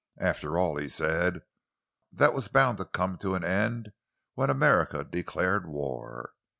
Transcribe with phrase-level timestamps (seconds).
[0.17, 1.43] "After all," he said,
[2.11, 3.91] "that was bound to come to an end
[4.33, 6.33] when America declared war.